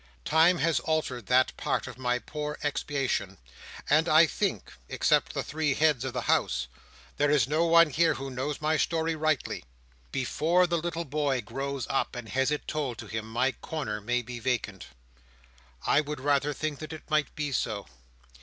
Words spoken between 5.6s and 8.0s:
heads of the House, there is no one